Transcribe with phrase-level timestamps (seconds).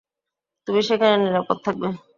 [0.67, 1.87] তুমি সেখানে নিরাপদ থাকবে।